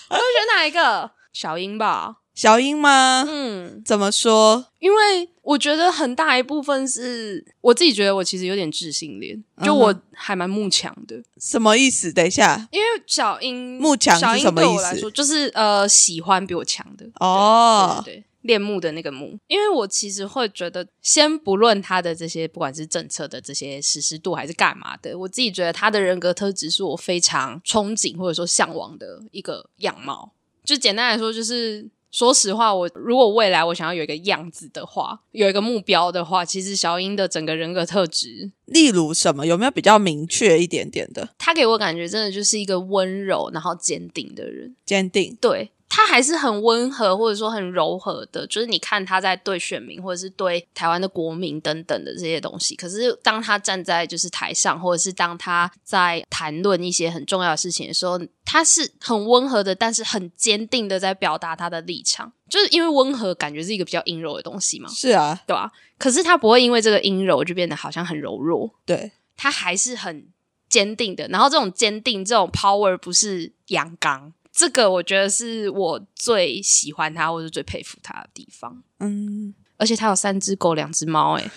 [0.10, 1.12] 我会选哪一个？
[1.34, 2.18] 小英吧。
[2.34, 3.26] 小英吗？
[3.28, 4.66] 嗯，怎么说？
[4.80, 11.16] 因为我觉得很大一部分是我自己觉得我其实有点自信恋，就我还蛮慕强的。
[11.40, 12.12] 什么意思？
[12.12, 15.10] 等一下，因为小英慕强是什么意思？
[15.12, 17.06] 就是呃，喜欢比我强的。
[17.22, 18.24] 哦，对。
[18.46, 30.34] 恋慕的那个慕，因为我其实会觉得，先不论他的这些，不管是政策的这些实施度还是干嘛的，我自己觉得他的人格特质是我非常憧憬或者说向往的一个样貌。
[30.64, 41.30] 就简单来说，就是说实话，我如果未来我想要有一个样子的话，有一个目标的话，其实小英的整个人格特质，例如什么，有没有比较明确一点点的？
[41.38, 45.72] 他给我感觉真的就是一个温柔然后坚定的人，坚定，对。
[45.88, 52.76] 他还是很温和，或者说很柔和的，就是你看他在对选民或者是对台湾的国民等等的这些东西。
[52.76, 62.32] 可是当他站在就是台上，或者是当他在谈论一些很重要的事情的时候，他是很温和的，但是很坚定的在表达他的立场。
[62.50, 65.72] 就是因为温和感觉是一个比较阴柔的东西嘛，是啊，对吧？
[65.98, 70.28] 可是他不会因为这个阴柔就变得好像很柔弱，对他还是很
[70.68, 71.28] 坚定的。
[71.30, 74.34] 然后这种坚定，这种 power 不是阳刚。
[74.56, 78.82] 这个我觉得是我最喜欢他，或者最佩服他的地方。
[79.02, 81.50] 嗯，而且他有三只狗，两只猫，哎，他有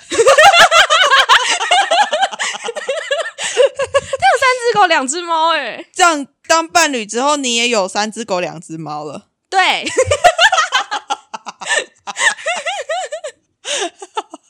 [4.41, 9.29] 三只狗，两只猫，哎，这样当伴侣之后，你也有三只狗，两只猫了。
[9.49, 9.59] 对，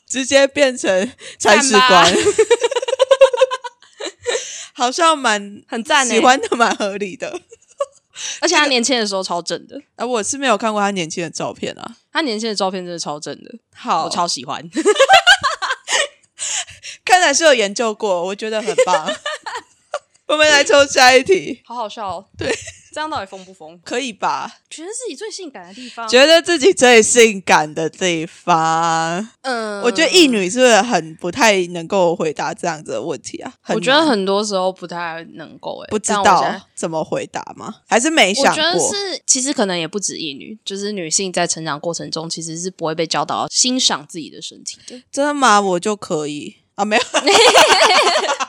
[0.09, 2.11] 直接变成铲屎官，
[4.73, 7.39] 好像蛮很赞，喜欢的蛮合理的。
[8.41, 11.95] 而且他年轻的时候超正的，啊，我是没有看过他年轻的照片啊。
[12.11, 14.67] 他年轻的照片真的超正的，好，我超喜欢。
[17.05, 19.11] 看来是有研究过，我觉得很棒。
[20.27, 22.25] 我们来抽下一题，好好笑哦。
[22.37, 22.55] 对。
[22.91, 23.79] 这样到底疯不疯？
[23.83, 24.51] 可以吧？
[24.69, 29.29] 觉得自己最性感的地方，觉得自己最性感的地方。
[29.41, 33.53] 嗯，我觉得异女是不是很不太能够回答这样子的问题啊？
[33.67, 37.75] 我觉得很多时候不太能够，哎，不知道怎么回答吗？
[37.87, 38.51] 还是没想过？
[38.51, 45.01] 我觉得是，其实可能也不止异女，就是女性在成长过程中其实是不会被教导欣赏自己的身体的。
[45.11, 45.61] 真的吗？
[45.61, 46.85] 我就可以啊？
[46.85, 47.03] 没有。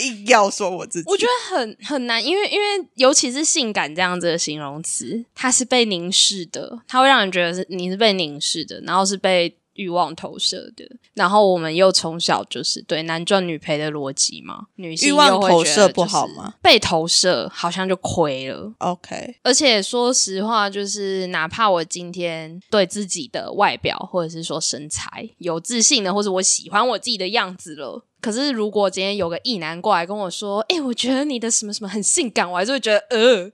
[0.00, 9.54] 硬要说我自己，我觉得很很难，因为因为尤其是性感这样子的形容词，它是被凝视的，它会让人觉得是你是被凝视的，然后是被。
[9.80, 16.52] 欲望投射的，然后我们又从小就是对男赚女赔的逻辑嘛，女性欲望投射不好吗？
[16.60, 18.70] 被投射好像就亏了。
[18.78, 33.50] OK，而且说实话，就是哪怕我今天对自己的外表或者是说身材有自信的，或者我喜欢我自己的样子了，可是如果今天有个异男过来跟我说：“哎，我觉得你的什么什么很性感”，我还是会觉得呃。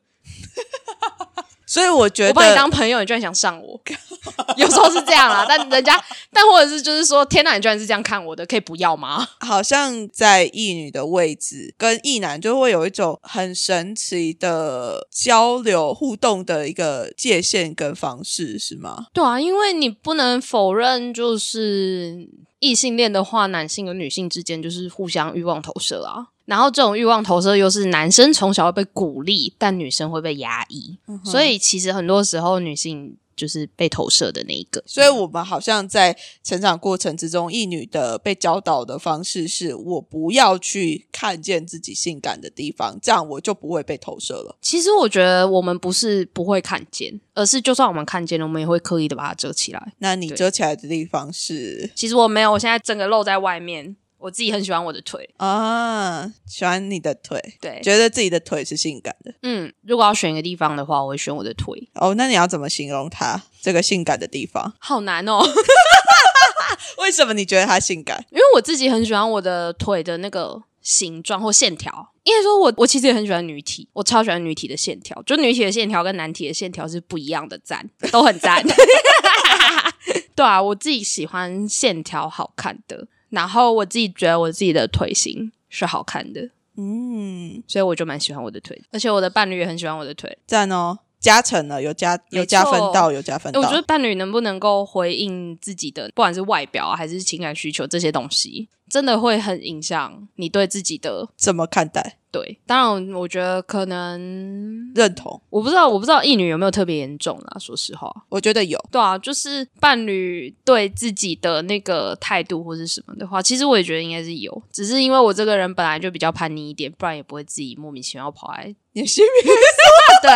[1.67, 3.81] 所以我觉得我把你当朋友，你居然想上我，
[4.57, 5.45] 有时候是这样啦。
[5.49, 6.01] 但人家，
[6.33, 9.27] 但或者是就是说，天哪，你居然是这样看我的，可以不要吗？
[9.41, 19.07] 好像在异女的位置跟异男就会有一种很神奇的交流互动的一个界限跟方式，是吗？
[19.13, 22.29] 对啊，因为你不能否认，就是
[22.61, 26.29] 异性恋的话，男性和女性之间就是互相欲望投射啊。
[26.47, 34.83] 然后这种欲望投射又是男生从小会被鼓励，但女生会被压抑，所以其实很多时候女性就是被投射的那一个。
[34.87, 44.57] 所以我们好像在成长过程之中，一女的被教导的方式是我不要去看见自己性感的地方，这样我就不会被投射了。
[44.63, 49.93] 其实我觉得我们不是不会看见，而是就算我们看见了，我们也会刻意的把它遮起来。
[49.99, 51.91] 那你遮起来的地方是？
[51.97, 53.97] 其实我没有，我现在整个露在外面。
[54.27, 59.33] 我自己很喜欢我的腿啊，喜欢你的腿，对，觉得自己的腿是性感的。
[59.43, 61.89] 嗯，如果要选一个地方的话，我会选我的腿。
[61.95, 64.75] 哦，那你要怎么形容它这个性感的地方？
[64.81, 65.41] 好难哦。
[66.99, 68.27] 为什么你觉得它性感？
[68.33, 72.13] 因为我自己很喜欢我的腿的那个形状或线条。
[72.25, 75.23] 应该说我，我其实也很喜欢女体，我超喜欢女体的线条。
[75.23, 78.61] 就女体的线条跟男体的线条是不一样的，赞都很赞。
[80.35, 90.39] 对啊，我自己喜欢线条好看的，然后我自己觉得我自己的腿型是好看的，嗯，所以我就蛮喜欢我的腿，而且我的伴侣也很喜欢我的腿。
[90.47, 93.61] 赞哦，加成了，有加有加分到，有加分到。
[93.61, 102.19] 我觉得伴侣能不能够回应自己的，不管是外表啊还是情感需求这些东西，真的会很影响你对自己的怎么看待？
[102.31, 102.59] 对。
[102.67, 105.41] 当然，我觉得可能认同？
[105.49, 107.57] 我不知道，我不知道异女有没有特别严重啦。
[107.59, 108.79] 说实话，我觉得有。
[108.93, 119.53] 对啊，就是伴侣对自己的那个态度或是什么的话，其实我也觉得应该是有，只是因为我这个人本来就比较叛逆一点，不然也不会自己莫名其妙跑来你的性别
[120.23, 120.33] 对，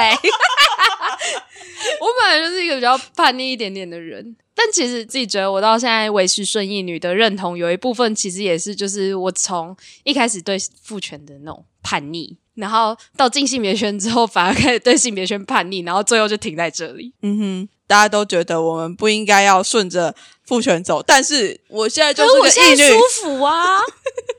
[2.01, 17.13] 我本来就是一个比较叛逆一点点的人，但其实自己觉得我到现在维持顺义女的认同，有一部分其实也是就是我从一开始对父权的那种叛逆，然后到进性别圈之后，反而开始对性别圈叛逆，然后最后就停在这里。
[17.23, 20.15] 嗯哼，大家都觉得我们不应该要顺着
[20.45, 23.79] 父权走，但是我现在就可是我现在舒，服啊，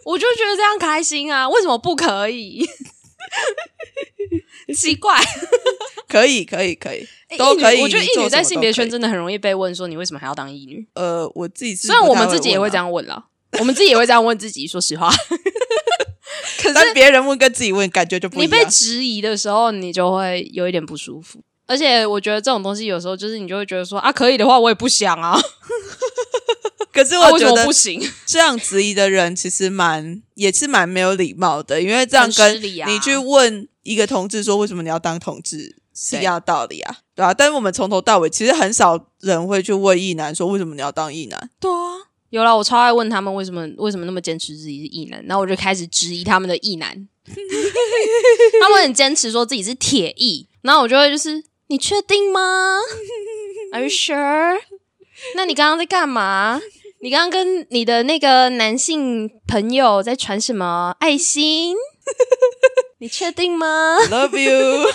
[0.05, 2.67] 我就觉得这样开心啊，为什么不可以？
[4.75, 5.17] 奇怪，
[6.11, 7.81] 可以，可以，可以，欸都可以。
[7.81, 10.85] 我觉得异女在性别圈真真的很容易被问说你为什么还要当异女？
[10.95, 13.25] 呃，我自己是虽然我们自己也会这样问啦，
[13.59, 14.67] 我们自己也会这样问自己。
[14.67, 15.09] 说实话，
[16.61, 18.69] 可但是别人问跟自己问感觉就不一样你被。
[18.69, 21.39] 质疑的时候，你就会有一点不舒服。
[21.67, 25.39] 而且我觉得这种东西有时候就是你就会觉得说啊，可以的话我也不想啊，
[26.91, 28.01] 可是我觉得么不行？
[28.25, 37.33] 这样质疑的人其实蛮也是蛮没有礼貌的，因为这样跟你去问一个同志说为什么你要当同志是一样的道理啊，对啊。
[37.33, 41.75] 但是我们从头到尾其实很少人会去问异男说为什么你要当异男，对啊，
[42.29, 47.07] 有了，我超爱问他们为什么为什么那么坚持自己是异男，然后我就开始质疑他们的异男，
[48.61, 52.77] 他们很坚持说自己是铁异，然后我就会就是你确定吗
[53.73, 54.59] ？Are you sure？
[55.35, 56.59] 那你刚刚在干嘛？
[57.03, 61.75] 你刚刚跟你的那个男性朋友在传什么爱心？
[62.99, 64.87] 你确定吗？Love you，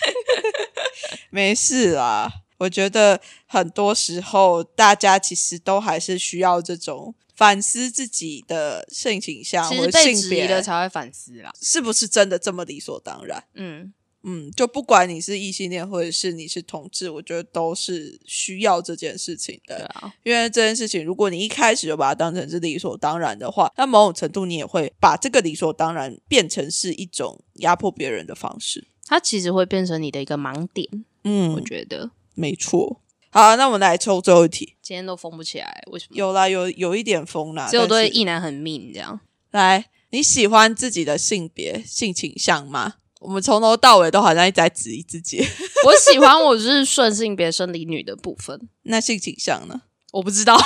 [1.30, 2.30] 没事啦。
[2.58, 11.50] 我觉得很多时候大家其实都还是需要这种反思自己的性倾向或者性别质疑了才会反思啦。
[11.62, 13.42] 是不是真的这么理所当然。
[13.54, 13.94] 嗯，
[14.24, 19.78] 嗯，就不管你是异性恋或者是你是同志，我觉得都是需要这件事情的。
[19.78, 28.86] 对啊，因为这件事情，如果你一开始就把它当成是理所当然的话，那某种程度你也会把这个理所当然变成是一种压迫别人的方式。
[29.10, 30.88] 它其实会变成你的一个盲点，
[31.24, 33.00] 嗯我，觉得没错。
[33.30, 34.76] 好，那我们来抽最后一题。
[34.80, 36.16] 今天都封不起来，为什么？
[36.16, 39.18] 有啦，有有一点疯啦，只有对但是异男很命这样。
[39.50, 42.94] 来，你喜欢自己的性别性倾向吗？
[43.20, 45.44] 我们从头到尾都好像一直在质疑自己。
[45.86, 49.82] 我喜欢我就是顺性别生理女的部分，那性倾向呢？
[50.12, 50.56] 我不知道。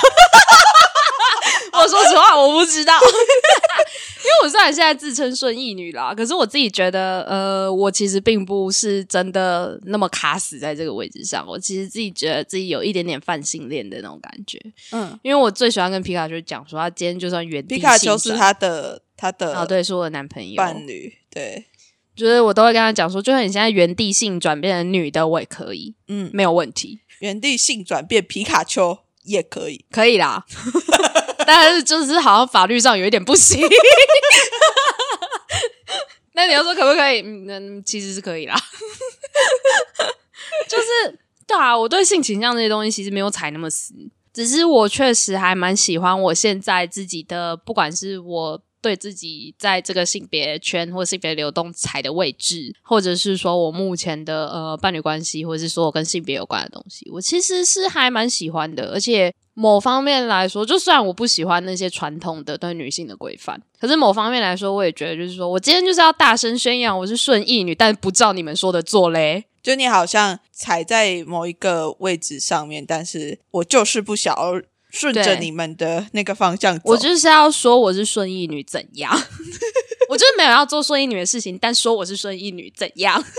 [1.85, 11.45] 我说实话，我不知道， 因为我虽然现在自称顺义女啦，可是我自己觉得，呃，我其实并不是真的那么卡死在这个位置上。
[11.47, 14.59] 我其实自己觉得自己有一点点泛性恋的那种感觉，
[14.91, 21.65] 嗯，因为我最喜欢跟皮卡丘讲说，他今天就算原地皮卡丘是他的他的哦，对，是我的男朋友，伴侣，对，
[22.15, 29.85] 就是我都会跟他讲说，就算你现在原地性转变成女的，我也可以，嗯，没有问题，原地性转变皮卡丘也可以。
[29.91, 30.45] 可以啦。
[31.45, 33.61] 但是就是好像法律上有一点不行。
[36.33, 37.21] 那你要说可不可以？
[37.21, 38.55] 嗯，其实是可以啦。
[40.67, 43.93] 就是对啊，我对性倾向这些东西其实没有踩那么死，
[44.33, 58.91] 只是我确实还蛮喜欢我现在自己的，不管是我对自己在这个性别圈或性别流动踩的位置，或者是说我目前的呃伴侣关系，或者是说我跟性别有关的东西，我其实是还蛮喜欢的。
[58.91, 69.45] 而且某方面来说，就算我不喜欢那些传统的对女性的规范，可是某方面来说，我也觉得就是说我今天就是要大声宣扬我是顺义女，但不照你们说的做嘞。
[69.63, 74.61] 就你好像踩在某一个位置上面，但是我就是不想要
[74.95, 76.83] 顺着你们的那个方向走。
[76.85, 79.11] 我就是要说我是顺义女怎样？
[80.09, 83.23] 我就是没有要做顺义女的事情，但说我是顺义女怎样？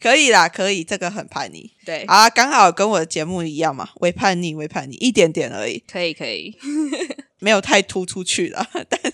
[0.00, 1.70] 可以啦，可以，这个很叛逆。
[1.84, 6.56] 对，啊，刚好跟我的节目一样嘛，微叛逆，微叛逆，一点点而已，可以可以，
[7.38, 8.66] 没有太突出去了。
[8.88, 9.12] 但是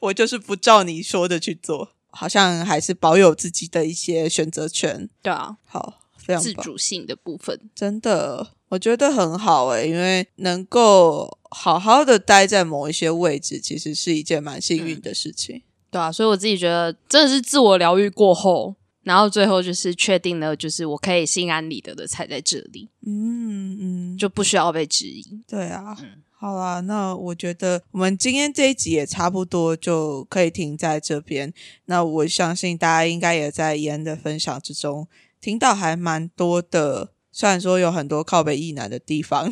[0.00, 5.10] 我就是不照你说的去做，好像还是保有自己的一些选择权。
[5.22, 7.60] 对啊，好，非常自，主性的部分。
[7.74, 15.62] 真的，我觉得很好诶、因为能够好好的待在某一些位置，其实是一件蛮幸运的事情。
[15.92, 25.24] 对啊，所以我自己觉得真的是自我疗愈过后，然后最后就是确定了，就是我可以心安理得的踩在这里，嗯嗯，就不需要被质疑。
[25.46, 25.96] 对啊。
[26.32, 31.54] 好啦，那我觉得我们今天这一集也差不多就可以停在这边。
[31.84, 35.06] 那我相信大家应该也在妍的分享之中
[35.40, 39.50] 听到还蛮多的，虽然说有很多靠北意难的地方，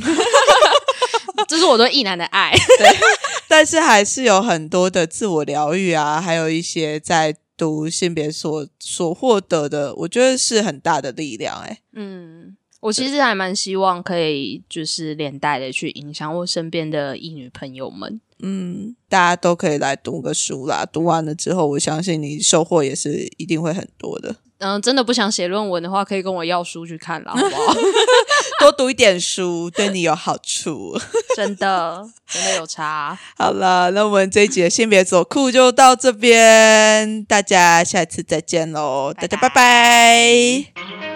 [1.49, 2.53] 这是我对意男的爱。
[3.49, 11.79] 但是还是有很多的自我疗愈啊，还有一些在读性别所所获得的，我觉得是很大的力量、欸。
[11.95, 18.21] 嗯，我其实还蛮希望可以就是连带的去影响我身边的异女朋友们。
[18.43, 24.35] 嗯，大家都可以来读个书啦，读完了之后，我相信你收获也是一定会很多的。
[24.59, 27.75] 嗯、真的不想写论文的话，可以跟我要书去看啦，好不好？
[28.59, 30.99] 多读一点书对你有好处。
[31.37, 33.17] 真的，真的有差。
[33.39, 41.12] 好了，那我们这一集的性别走酷就到这边，大家下次再见喽，大家拜拜